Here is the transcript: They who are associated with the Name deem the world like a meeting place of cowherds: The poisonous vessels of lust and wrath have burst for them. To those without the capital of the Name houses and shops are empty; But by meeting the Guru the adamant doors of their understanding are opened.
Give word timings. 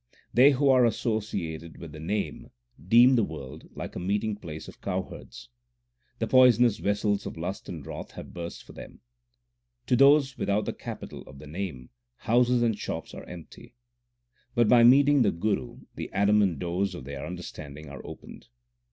They 0.33 0.49
who 0.53 0.67
are 0.69 0.83
associated 0.83 1.77
with 1.77 1.91
the 1.91 1.99
Name 1.99 2.49
deem 2.87 3.13
the 3.15 3.23
world 3.23 3.69
like 3.75 3.95
a 3.95 3.99
meeting 3.99 4.35
place 4.35 4.67
of 4.67 4.81
cowherds: 4.81 5.49
The 6.17 6.25
poisonous 6.25 6.77
vessels 6.79 7.27
of 7.27 7.37
lust 7.37 7.69
and 7.69 7.85
wrath 7.85 8.13
have 8.13 8.33
burst 8.33 8.63
for 8.63 8.73
them. 8.73 9.01
To 9.85 9.95
those 9.95 10.39
without 10.39 10.65
the 10.65 10.73
capital 10.73 11.21
of 11.27 11.37
the 11.37 11.45
Name 11.45 11.91
houses 12.17 12.63
and 12.63 12.75
shops 12.75 13.13
are 13.13 13.27
empty; 13.29 13.75
But 14.55 14.67
by 14.67 14.83
meeting 14.83 15.21
the 15.21 15.29
Guru 15.29 15.81
the 15.93 16.11
adamant 16.13 16.57
doors 16.57 16.95
of 16.95 17.03
their 17.05 17.23
understanding 17.23 17.87
are 17.87 18.03
opened. 18.03 18.47